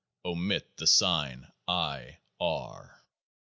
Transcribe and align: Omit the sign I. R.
Omit 0.25 0.77
the 0.77 0.87
sign 0.87 1.51
I. 1.67 2.21
R. 2.39 3.05